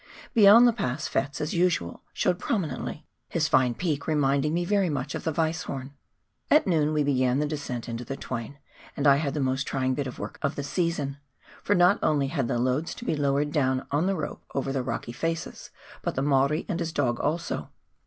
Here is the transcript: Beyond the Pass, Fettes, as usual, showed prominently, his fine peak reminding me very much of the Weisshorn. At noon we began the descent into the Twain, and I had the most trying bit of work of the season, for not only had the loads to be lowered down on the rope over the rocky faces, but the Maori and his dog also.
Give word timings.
Beyond 0.33 0.67
the 0.67 0.73
Pass, 0.73 1.07
Fettes, 1.07 1.39
as 1.39 1.53
usual, 1.53 2.01
showed 2.11 2.39
prominently, 2.39 3.05
his 3.29 3.47
fine 3.47 3.75
peak 3.75 4.07
reminding 4.07 4.51
me 4.51 4.65
very 4.65 4.89
much 4.89 5.13
of 5.13 5.25
the 5.25 5.31
Weisshorn. 5.31 5.91
At 6.49 6.65
noon 6.65 6.91
we 6.91 7.03
began 7.03 7.37
the 7.37 7.45
descent 7.45 7.87
into 7.87 8.03
the 8.03 8.17
Twain, 8.17 8.57
and 8.97 9.05
I 9.05 9.17
had 9.17 9.35
the 9.35 9.39
most 9.39 9.67
trying 9.67 9.93
bit 9.93 10.07
of 10.07 10.17
work 10.17 10.39
of 10.41 10.55
the 10.55 10.63
season, 10.63 11.17
for 11.61 11.75
not 11.75 11.99
only 12.01 12.29
had 12.29 12.47
the 12.47 12.57
loads 12.57 12.95
to 12.95 13.05
be 13.05 13.15
lowered 13.15 13.51
down 13.51 13.85
on 13.91 14.07
the 14.07 14.15
rope 14.15 14.43
over 14.55 14.71
the 14.71 14.81
rocky 14.81 15.11
faces, 15.11 15.69
but 16.01 16.15
the 16.15 16.23
Maori 16.23 16.65
and 16.67 16.79
his 16.79 16.91
dog 16.91 17.19
also. 17.19 17.69